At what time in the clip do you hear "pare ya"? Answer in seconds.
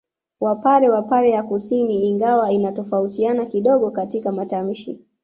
1.01-1.43